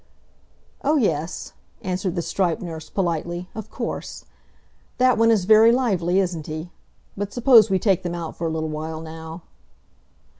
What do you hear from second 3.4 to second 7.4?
"of course. That one is very lively, isn't he? But